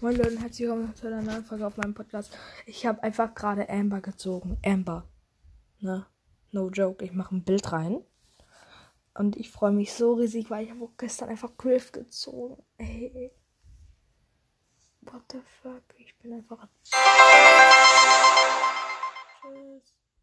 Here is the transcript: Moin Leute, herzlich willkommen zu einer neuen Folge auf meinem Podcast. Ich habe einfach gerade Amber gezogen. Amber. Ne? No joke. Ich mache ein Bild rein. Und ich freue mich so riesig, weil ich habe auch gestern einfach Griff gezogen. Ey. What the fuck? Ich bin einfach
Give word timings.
Moin 0.00 0.16
Leute, 0.16 0.38
herzlich 0.40 0.68
willkommen 0.68 0.94
zu 0.94 1.06
einer 1.06 1.22
neuen 1.22 1.44
Folge 1.44 1.66
auf 1.66 1.76
meinem 1.76 1.94
Podcast. 1.94 2.36
Ich 2.66 2.84
habe 2.84 3.02
einfach 3.02 3.34
gerade 3.34 3.68
Amber 3.70 4.00
gezogen. 4.00 4.58
Amber. 4.64 5.08
Ne? 5.80 6.04
No 6.50 6.68
joke. 6.68 7.04
Ich 7.04 7.12
mache 7.12 7.34
ein 7.36 7.44
Bild 7.44 7.72
rein. 7.72 8.02
Und 9.14 9.36
ich 9.36 9.50
freue 9.50 9.72
mich 9.72 9.92
so 9.92 10.14
riesig, 10.14 10.50
weil 10.50 10.64
ich 10.64 10.70
habe 10.70 10.84
auch 10.84 10.96
gestern 10.98 11.28
einfach 11.30 11.56
Griff 11.56 11.92
gezogen. 11.92 12.62
Ey. 12.76 13.32
What 15.02 15.22
the 15.32 15.38
fuck? 15.62 15.82
Ich 15.96 16.18
bin 16.18 16.32
einfach 16.34 16.66